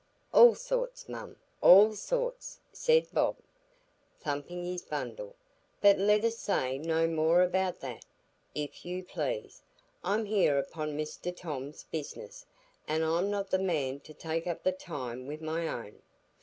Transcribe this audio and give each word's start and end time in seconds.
"All 0.33 0.55
sorts, 0.55 1.07
mum, 1.07 1.35
all 1.61 1.93
sorts," 1.93 2.59
said 2.73 3.05
Bob,—thumping 3.13 4.65
his 4.65 4.81
bundle; 4.81 5.35
"but 5.79 5.99
let 5.99 6.25
us 6.25 6.39
say 6.39 6.79
no 6.79 7.05
more 7.05 7.43
about 7.43 7.81
that, 7.81 8.03
if 8.55 8.83
you 8.83 9.03
please. 9.03 9.61
I'm 10.03 10.25
here 10.25 10.57
upo' 10.57 10.87
Mr 10.91 11.35
Tom's 11.37 11.83
business, 11.83 12.47
an' 12.87 13.03
I'm 13.03 13.29
not 13.29 13.51
the 13.51 13.59
man 13.59 13.99
to 13.99 14.13
take 14.15 14.47
up 14.47 14.63
the 14.63 14.71
time 14.71 15.27
wi' 15.27 15.37
my 15.39 15.67
own." 15.67 16.01